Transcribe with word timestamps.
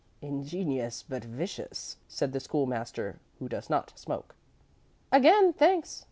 '""Ingenious, 0.23 1.05
but 1.07 1.23
vicious," 1.23 1.97
said 2.07 2.33
the 2.33 2.39
School 2.39 2.65
master, 2.65 3.19
who 3.37 3.47
does 3.47 3.69
not 3.69 3.93
smoke. 3.95 4.33
"Again 5.11 5.53
thanks. 5.53 5.99